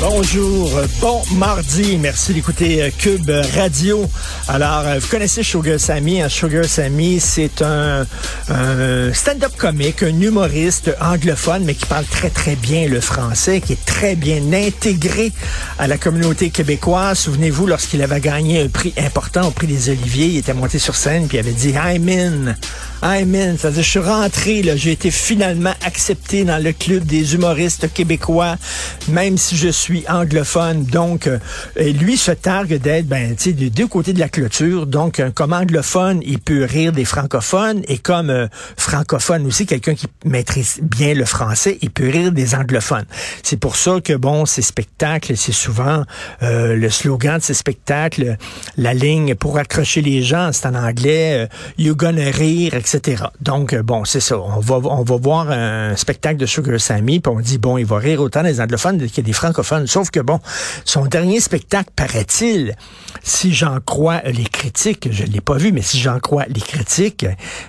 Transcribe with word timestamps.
Bonjour, 0.00 0.80
bon 1.02 1.22
mardi, 1.34 1.98
merci 1.98 2.32
d'écouter 2.32 2.82
euh, 2.82 2.90
Cube 2.96 3.30
Radio. 3.54 4.08
Alors, 4.48 4.80
euh, 4.86 4.98
vous 4.98 5.08
connaissez 5.08 5.42
Sugar 5.42 5.78
Sammy, 5.78 6.22
hein? 6.22 6.30
Sugar 6.30 6.64
Sammy, 6.64 7.20
c'est 7.20 7.60
un, 7.60 8.06
stand-up 9.12 9.52
comique, 9.58 10.02
un 10.02 10.18
humoriste 10.18 10.90
anglophone, 11.02 11.64
mais 11.64 11.74
qui 11.74 11.84
parle 11.84 12.06
très 12.06 12.30
très 12.30 12.56
bien 12.56 12.88
le 12.88 13.02
français, 13.02 13.60
qui 13.60 13.74
est 13.74 13.84
très 13.84 14.16
bien 14.16 14.40
intégré 14.54 15.32
à 15.78 15.86
la 15.86 15.98
communauté 15.98 16.48
québécoise. 16.48 17.18
Souvenez-vous, 17.18 17.66
lorsqu'il 17.66 18.02
avait 18.02 18.20
gagné 18.20 18.62
un 18.62 18.68
prix 18.68 18.94
important 18.96 19.48
au 19.48 19.50
prix 19.50 19.66
des 19.66 19.90
Oliviers, 19.90 20.28
il 20.28 20.38
était 20.38 20.54
monté 20.54 20.78
sur 20.78 20.94
scène 20.94 21.28
puis 21.28 21.36
il 21.36 21.40
avait 21.40 21.52
dit 21.52 21.74
I'm 21.74 22.08
in, 22.08 22.54
I'm 23.02 23.34
in. 23.34 23.56
C'est-à-dire, 23.56 23.82
je 23.82 23.88
suis 23.88 23.98
rentré, 23.98 24.62
là, 24.62 24.76
j'ai 24.76 24.92
été 24.92 25.10
finalement 25.10 25.72
accepté 25.84 26.44
dans 26.44 26.62
le 26.62 26.72
club 26.72 27.04
des 27.04 27.34
humoristes 27.34 27.92
québécois, 27.92 28.56
même 29.08 29.38
si 29.38 29.56
je 29.56 29.68
suis 29.68 30.04
anglophone. 30.08 30.84
Donc, 30.84 31.26
euh, 31.26 31.38
lui 31.76 32.18
se 32.18 32.30
targue 32.30 32.74
d'être, 32.74 33.06
ben, 33.06 33.34
tu 33.36 33.44
sais, 33.44 33.52
des 33.52 33.70
deux 33.70 33.86
côtés 33.86 34.12
de 34.12 34.20
la 34.20 34.28
clôture. 34.28 34.86
Donc, 34.86 35.18
euh, 35.18 35.30
comme 35.30 35.54
anglophone, 35.54 36.20
il 36.24 36.40
peut 36.40 36.64
rire 36.64 36.92
des 36.92 37.06
francophones 37.06 37.82
et 37.88 37.96
comme 37.96 38.28
euh, 38.28 38.48
francophone 38.76 39.46
aussi, 39.46 39.64
quelqu'un 39.64 39.94
qui 39.94 40.06
maîtrise 40.26 40.80
bien 40.82 41.14
le 41.14 41.24
français, 41.24 41.78
il 41.80 41.90
peut 41.90 42.08
rire 42.08 42.32
des 42.32 42.54
anglophones. 42.54 43.06
C'est 43.42 43.58
pour 43.58 43.76
ça 43.76 44.00
que, 44.04 44.12
bon, 44.12 44.44
ces 44.44 44.62
spectacles, 44.62 45.36
c'est 45.36 45.52
souvent 45.52 46.04
le 46.42 46.88
slogan 46.90 47.38
de 47.38 47.42
ces 47.42 47.54
spectacles, 47.54 48.36
la 48.76 48.94
ligne 48.94 49.34
pour 49.34 49.58
accrocher 49.58 50.02
les 50.02 50.22
gens, 50.22 50.50
c'est 50.52 50.66
en 50.66 50.74
anglais, 50.74 51.48
you 51.78 51.94
gonna 51.94 52.30
rire, 52.30 52.74
etc. 52.74 52.89
Donc, 53.40 53.74
bon, 53.76 54.04
c'est 54.04 54.20
ça. 54.20 54.38
On 54.38 54.60
va, 54.60 54.76
on 54.76 55.02
va 55.02 55.16
voir 55.16 55.50
un 55.50 55.96
spectacle 55.96 56.38
de 56.38 56.46
Sugar 56.46 56.80
Sammy, 56.80 57.20
puis 57.20 57.32
on 57.32 57.40
dit, 57.40 57.58
bon, 57.58 57.78
il 57.78 57.86
va 57.86 57.98
rire 57.98 58.20
autant 58.20 58.42
des 58.42 58.60
anglophones 58.60 59.08
que 59.08 59.20
des 59.20 59.32
francophones. 59.32 59.86
Sauf 59.86 60.10
que, 60.10 60.20
bon, 60.20 60.40
son 60.84 61.06
dernier 61.06 61.40
spectacle, 61.40 61.90
paraît-il, 61.94 62.74
si 63.22 63.52
j'en 63.52 63.78
crois 63.80 64.22
les 64.24 64.44
critiques, 64.44 65.08
je 65.10 65.24
ne 65.24 65.28
l'ai 65.28 65.40
pas 65.40 65.56
vu, 65.56 65.72
mais 65.72 65.82
si 65.82 65.98
j'en 65.98 66.18
crois 66.20 66.44
les 66.48 66.60
critiques, 66.60 67.26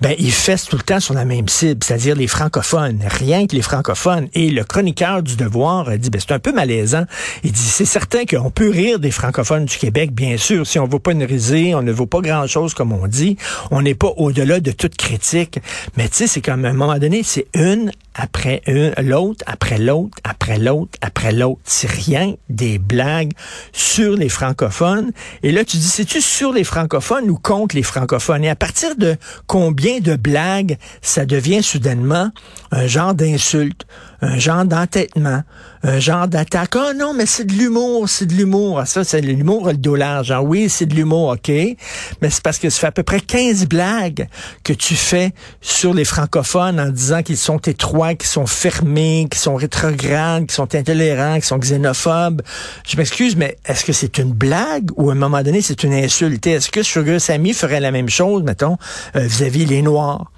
ben, 0.00 0.14
il 0.18 0.32
fesse 0.32 0.64
tout 0.64 0.76
le 0.76 0.82
temps 0.82 1.00
sur 1.00 1.14
la 1.14 1.24
même 1.24 1.48
cible, 1.48 1.82
c'est-à-dire 1.84 2.16
les 2.16 2.26
francophones, 2.26 3.00
rien 3.06 3.46
que 3.46 3.54
les 3.54 3.62
francophones. 3.62 4.28
Et 4.34 4.50
le 4.50 4.64
chroniqueur 4.64 5.22
du 5.22 5.36
Devoir 5.36 5.96
dit, 5.98 6.10
ben, 6.10 6.20
c'est 6.20 6.34
un 6.34 6.38
peu 6.38 6.52
malaisant. 6.52 7.04
Il 7.42 7.52
dit, 7.52 7.60
c'est 7.60 7.84
certain 7.84 8.24
qu'on 8.24 8.50
peut 8.50 8.70
rire 8.70 8.98
des 8.98 9.10
francophones 9.10 9.66
du 9.66 9.76
Québec, 9.76 10.12
bien 10.12 10.36
sûr. 10.36 10.66
Si 10.66 10.78
on 10.78 10.86
ne 10.86 10.90
vaut 10.90 10.98
pas 10.98 11.12
une 11.12 11.24
risée, 11.24 11.74
on 11.74 11.82
ne 11.82 11.92
vaut 11.92 12.06
pas 12.06 12.20
grand-chose, 12.20 12.74
comme 12.74 12.92
on 12.92 13.06
dit. 13.06 13.36
On 13.70 13.82
n'est 13.82 13.94
pas 13.94 14.12
au-delà 14.16 14.60
de 14.60 14.72
toute 14.72 14.96
critique. 15.04 15.58
Mais 15.96 16.08
tu 16.08 16.16
sais, 16.16 16.26
c'est 16.26 16.40
comme 16.40 16.64
à 16.64 16.70
un 16.70 16.72
moment 16.72 16.98
donné, 16.98 17.22
c'est 17.22 17.46
une 17.54 17.92
après 18.14 18.62
l'autre, 19.02 19.44
après 19.46 19.78
l'autre, 19.78 20.18
après 20.22 20.58
l'autre, 20.58 20.98
après 21.00 21.32
l'autre. 21.32 21.60
C'est 21.64 21.90
rien 21.90 22.34
des 22.48 22.78
blagues 22.78 23.32
sur 23.72 24.16
les 24.16 24.28
francophones. 24.28 25.10
Et 25.42 25.52
là, 25.52 25.64
tu 25.64 25.76
dis, 25.76 25.88
c'est-tu 25.88 26.20
sur 26.20 26.52
les 26.52 26.64
francophones 26.64 27.28
ou 27.30 27.36
contre 27.36 27.74
les 27.74 27.82
francophones? 27.82 28.44
Et 28.44 28.50
à 28.50 28.56
partir 28.56 28.96
de 28.96 29.16
combien 29.46 30.00
de 30.00 30.16
blagues 30.16 30.78
ça 31.02 31.26
devient 31.26 31.62
soudainement 31.62 32.30
un 32.70 32.86
genre 32.86 33.14
d'insulte, 33.14 33.84
un 34.20 34.38
genre 34.38 34.64
d'entêtement, 34.64 35.42
un 35.82 35.98
genre 35.98 36.28
d'attaque? 36.28 36.74
oh 36.76 36.92
non, 36.94 37.14
mais 37.14 37.26
c'est 37.26 37.44
de 37.44 37.52
l'humour, 37.52 38.08
c'est 38.08 38.26
de 38.26 38.34
l'humour. 38.34 38.78
Ah, 38.78 38.86
ça, 38.86 39.04
c'est 39.04 39.20
de 39.20 39.26
l'humour, 39.26 39.68
le 39.68 39.76
dollar. 39.76 40.24
Genre, 40.24 40.44
oui, 40.44 40.68
c'est 40.68 40.86
de 40.86 40.94
l'humour, 40.94 41.30
OK. 41.30 41.48
Mais 41.48 42.30
c'est 42.30 42.42
parce 42.42 42.58
que 42.58 42.70
ça 42.70 42.80
fait 42.80 42.86
à 42.88 42.92
peu 42.92 43.02
près 43.02 43.20
15 43.20 43.66
blagues 43.66 44.28
que 44.62 44.72
tu 44.72 44.94
fais 44.94 45.32
sur 45.60 45.94
les 45.94 46.04
francophones 46.04 46.80
en 46.80 46.88
disant 46.90 47.22
qu'ils 47.22 47.36
sont 47.36 47.58
étroits, 47.58 48.03
qu'ils 48.12 48.28
sont 48.28 48.46
fermés, 48.46 49.26
qu'ils 49.30 49.40
sont 49.40 49.54
rétrogrades, 49.54 50.46
qu'ils 50.46 50.54
sont 50.54 50.74
intolérants, 50.74 51.34
qu'ils 51.34 51.44
sont 51.44 51.58
xénophobes. 51.58 52.42
Je 52.86 52.96
m'excuse, 52.96 53.36
mais 53.36 53.56
est-ce 53.66 53.84
que 53.84 53.92
c'est 53.92 54.18
une 54.18 54.32
blague 54.32 54.90
ou 54.96 55.10
à 55.10 55.12
un 55.12 55.16
moment 55.16 55.42
donné, 55.42 55.62
c'est 55.62 55.82
une 55.82 55.94
insulte? 55.94 56.46
Est-ce 56.46 56.70
que 56.70 56.82
Sugar 56.82 57.20
Sammy 57.20 57.52
ferait 57.52 57.80
la 57.80 57.90
même 57.90 58.08
chose, 58.08 58.42
mettons, 58.42 58.76
euh, 59.16 59.20
vis-à-vis 59.20 59.66
les 59.66 59.82
Noirs? 59.82 60.30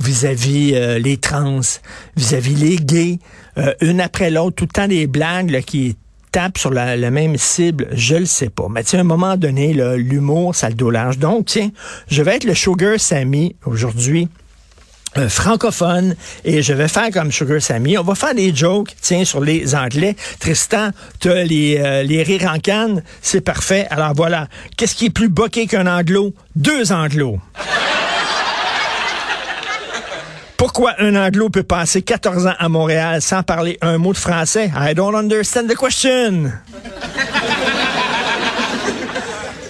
vis-à-vis 0.00 0.74
euh, 0.74 0.98
les 0.98 1.16
trans, 1.16 1.60
vis-à-vis 2.16 2.54
les 2.54 2.76
gays, 2.76 3.18
euh, 3.58 3.74
une 3.80 4.00
après 4.00 4.30
l'autre, 4.30 4.56
tout 4.56 4.64
le 4.64 4.70
temps 4.70 4.88
des 4.88 5.06
blagues 5.06 5.60
qui 5.62 5.96
tapent 6.30 6.58
sur 6.58 6.70
la, 6.70 7.10
même 7.10 7.36
cible, 7.36 7.88
je 7.92 8.16
le 8.16 8.26
sais 8.26 8.50
pas. 8.50 8.68
Mais 8.70 8.84
tiens, 8.84 9.00
à 9.00 9.02
un 9.02 9.04
moment 9.04 9.36
donné, 9.36 9.72
l'humour, 9.96 10.54
ça 10.54 10.68
le 10.68 10.74
dolage. 10.74 11.18
Donc, 11.18 11.46
tiens, 11.46 11.70
je 12.08 12.22
vais 12.22 12.36
être 12.36 12.44
le 12.44 12.54
Sugar 12.54 13.00
Sammy 13.00 13.56
aujourd'hui. 13.64 14.28
Euh, 15.18 15.28
francophone 15.28 16.14
et 16.44 16.62
je 16.62 16.72
vais 16.72 16.88
faire 16.88 17.10
comme 17.10 17.32
Sugar 17.32 17.60
Sammy. 17.60 17.98
On 17.98 18.02
va 18.02 18.14
faire 18.14 18.34
des 18.34 18.54
jokes, 18.54 18.94
tiens, 19.00 19.24
sur 19.24 19.40
les 19.40 19.74
Anglais. 19.74 20.14
Tristan, 20.38 20.90
tu 21.18 21.30
as 21.30 21.44
les, 21.44 22.04
les 22.04 22.22
rires 22.22 22.50
en 22.54 22.58
canne, 22.58 23.02
c'est 23.20 23.40
parfait. 23.40 23.86
Alors 23.90 24.12
voilà, 24.14 24.46
qu'est-ce 24.76 24.94
qui 24.94 25.06
est 25.06 25.10
plus 25.10 25.28
boqué 25.28 25.66
qu'un 25.66 25.86
anglo? 25.86 26.34
Deux 26.54 26.92
anglos. 26.92 27.38
Pourquoi 30.58 30.94
un 30.98 31.14
anglo 31.14 31.50
peut 31.50 31.62
passer 31.62 32.02
14 32.02 32.48
ans 32.48 32.54
à 32.58 32.68
Montréal 32.68 33.22
sans 33.22 33.44
parler 33.44 33.78
un 33.80 33.96
mot 33.96 34.12
de 34.12 34.18
français? 34.18 34.72
I 34.76 34.92
don't 34.92 35.14
understand 35.14 35.68
the 35.68 35.76
question. 35.76 36.52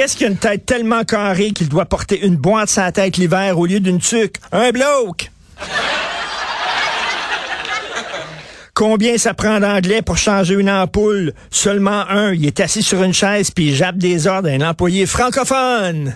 Qu'est-ce 0.00 0.16
qu'une 0.16 0.38
tête 0.38 0.64
tellement 0.64 1.04
carrée 1.04 1.50
qu'il 1.50 1.68
doit 1.68 1.84
porter 1.84 2.24
une 2.24 2.36
boîte 2.36 2.70
sur 2.70 2.80
la 2.80 2.90
tête 2.90 3.18
l'hiver 3.18 3.58
au 3.58 3.66
lieu 3.66 3.80
d'une 3.80 3.98
tuque? 3.98 4.36
Un 4.50 4.70
bloke! 4.70 5.30
Combien 8.72 9.18
ça 9.18 9.34
prend 9.34 9.60
d'anglais 9.60 10.00
pour 10.00 10.16
changer 10.16 10.54
une 10.54 10.70
ampoule? 10.70 11.34
Seulement 11.50 12.08
un. 12.08 12.32
Il 12.32 12.46
est 12.46 12.60
assis 12.60 12.82
sur 12.82 13.02
une 13.02 13.12
chaise 13.12 13.50
puis 13.50 13.66
il 13.66 13.74
jappe 13.74 13.98
des 13.98 14.26
ordres 14.26 14.48
à 14.48 14.52
un 14.52 14.62
employé 14.62 15.04
francophone. 15.04 16.14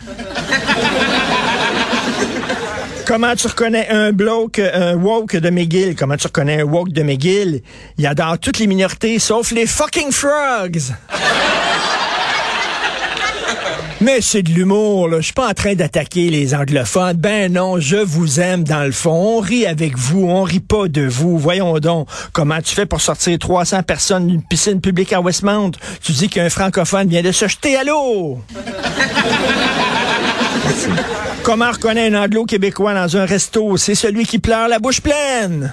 Comment 3.06 3.36
tu 3.36 3.48
reconnais 3.48 3.90
un 3.90 4.12
bloke, 4.12 4.60
un 4.60 4.94
woke 4.94 5.36
de 5.36 5.50
McGill? 5.50 5.94
Comment 5.94 6.16
tu 6.16 6.26
reconnais 6.26 6.62
un 6.62 6.64
woke 6.64 6.90
de 6.90 7.02
McGill? 7.02 7.60
Il 7.98 8.06
adore 8.06 8.38
toutes 8.38 8.60
les 8.60 8.66
minorités, 8.66 9.18
sauf 9.18 9.50
les 9.50 9.66
fucking 9.66 10.10
frogs! 10.10 10.94
Mais 14.00 14.21
c'est 14.21 14.43
de 14.43 14.50
l'humour, 14.50 15.09
là. 15.09 15.19
Je 15.19 15.27
suis 15.27 15.32
pas 15.32 15.49
en 15.49 15.55
train 15.55 15.75
d'attaquer 15.75 16.28
les 16.28 16.55
anglophones. 16.55 17.16
Ben 17.16 17.53
non, 17.53 17.78
je 17.78 17.97
vous 17.97 18.41
aime 18.41 18.65
dans 18.65 18.84
le 18.84 18.93
fond. 18.93 19.38
On 19.38 19.41
rit 19.41 19.66
avec 19.66 19.97
vous, 19.97 20.27
on 20.28 20.43
rit 20.43 20.60
pas 20.60 20.88
de 20.88 21.03
vous. 21.06 21.38
Voyons 21.38 21.78
donc 21.78 22.09
comment 22.32 22.60
tu 22.60 22.75
fais 22.75 22.87
pour 22.87 23.00
sortir 23.00 23.38
300 23.38 23.82
personnes 23.82 24.27
d'une 24.27 24.43
piscine 24.43 24.81
publique 24.81 25.12
à 25.12 25.21
Westmount. 25.21 25.72
Tu 26.03 26.12
dis 26.12 26.28
qu'un 26.28 26.50
francophone 26.50 27.09
vient 27.09 27.22
de 27.22 27.32
se 27.32 27.47
jeter 27.49 27.77
à 27.77 27.84
l'eau. 27.84 28.41
Comment 31.43 31.71
reconnaît 31.71 32.09
un 32.15 32.25
anglo-québécois 32.25 32.94
dans 32.94 33.16
un 33.16 33.25
resto? 33.25 33.76
C'est 33.76 33.94
celui 33.94 34.26
qui 34.26 34.38
pleure 34.38 34.69
la 34.69 34.78
bouche 34.78 35.00
pleine. 35.00 35.73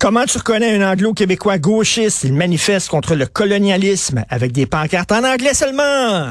Comment 0.00 0.24
tu 0.24 0.38
reconnais 0.38 0.80
un 0.80 0.92
anglo-québécois 0.92 1.58
gauchiste? 1.58 2.24
Il 2.24 2.32
manifeste 2.32 2.88
contre 2.88 3.14
le 3.14 3.26
colonialisme 3.26 4.24
avec 4.30 4.50
des 4.50 4.64
pancartes 4.64 5.12
en 5.12 5.22
anglais 5.24 5.52
seulement. 5.52 6.30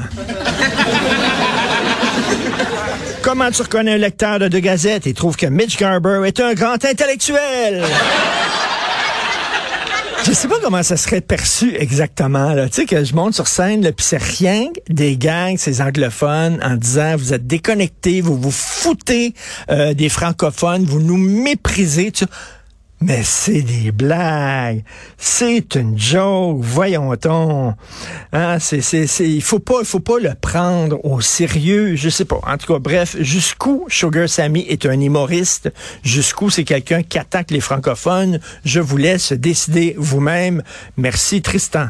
Comment 3.22 3.52
tu 3.52 3.62
reconnais 3.62 3.92
un 3.92 3.98
lecteur 3.98 4.40
de 4.40 4.48
deux 4.48 4.58
gazettes? 4.58 5.06
Il 5.06 5.14
trouve 5.14 5.36
que 5.36 5.46
Mitch 5.46 5.76
Garber 5.76 6.22
est 6.26 6.40
un 6.40 6.52
grand 6.54 6.84
intellectuel? 6.84 7.84
Je 10.26 10.32
sais 10.32 10.48
pas 10.48 10.56
comment 10.62 10.82
ça 10.82 10.96
serait 10.98 11.22
perçu 11.22 11.74
exactement. 11.78 12.54
Tu 12.66 12.72
sais 12.72 12.84
que 12.84 13.04
je 13.04 13.14
monte 13.14 13.34
sur 13.34 13.48
scène, 13.48 13.90
puis 13.92 14.04
c'est 14.04 14.22
rien 14.22 14.66
des 14.90 15.16
gangs, 15.16 15.56
ces 15.56 15.80
anglophones, 15.80 16.60
en 16.62 16.76
disant 16.76 17.16
vous 17.16 17.32
êtes 17.32 17.46
déconnectés, 17.46 18.20
vous 18.20 18.36
vous 18.36 18.50
foutez 18.50 19.32
euh, 19.70 19.94
des 19.94 20.10
francophones, 20.10 20.84
vous 20.84 21.00
nous 21.00 21.16
méprisez. 21.16 22.12
Tu 22.12 22.26
mais 23.00 23.22
c'est 23.22 23.62
des 23.62 23.92
blagues. 23.92 24.84
C'est 25.16 25.74
une 25.74 25.98
joke. 25.98 26.58
Voyons-t-on. 26.60 27.74
Hein, 28.32 28.58
c'est, 28.58 28.82
c'est, 28.82 29.06
c'est, 29.06 29.28
il 29.28 29.42
faut 29.42 29.58
pas, 29.58 29.84
faut 29.84 30.00
pas 30.00 30.18
le 30.18 30.34
prendre 30.40 31.02
au 31.04 31.20
sérieux. 31.20 31.96
Je 31.96 32.08
sais 32.10 32.26
pas. 32.26 32.40
En 32.46 32.58
tout 32.58 32.72
cas, 32.72 32.78
bref, 32.78 33.16
jusqu'où 33.20 33.86
Sugar 33.88 34.28
Sammy 34.28 34.66
est 34.68 34.84
un 34.84 35.00
humoriste, 35.00 35.72
jusqu'où 36.02 36.50
c'est 36.50 36.64
quelqu'un 36.64 37.02
qui 37.02 37.18
attaque 37.18 37.50
les 37.50 37.60
francophones, 37.60 38.40
je 38.64 38.80
vous 38.80 38.96
laisse 38.98 39.32
décider 39.32 39.94
vous-même. 39.96 40.62
Merci, 40.96 41.40
Tristan. 41.40 41.88